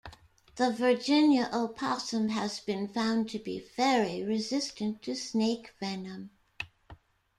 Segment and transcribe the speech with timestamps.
[0.55, 6.31] The Virginia opossum has been found to be very resistant to snake venom.